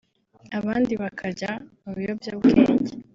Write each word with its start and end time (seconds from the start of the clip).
abandi 0.57 0.93
bakajya 1.01 1.51
mu 1.81 1.91
biyobyabwenge 1.97 2.91